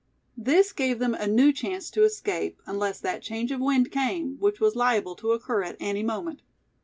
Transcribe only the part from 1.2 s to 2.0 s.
new chance